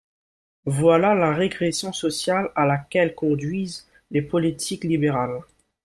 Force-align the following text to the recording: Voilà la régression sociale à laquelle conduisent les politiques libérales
Voilà 0.65 1.13
la 1.13 1.31
régression 1.31 1.93
sociale 1.93 2.49
à 2.55 2.65
laquelle 2.65 3.13
conduisent 3.13 3.85
les 4.09 4.23
politiques 4.23 4.83
libérales 4.83 5.41